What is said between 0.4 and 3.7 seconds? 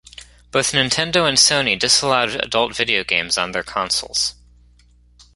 Both Nintendo and Sony disallowed adult video games on their